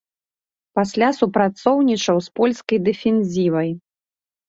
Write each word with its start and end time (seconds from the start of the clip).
Пасля 0.79 1.09
супрацоўнічаў 1.19 2.17
з 2.31 2.37
польскай 2.43 2.85
дэфензівай. 2.91 3.69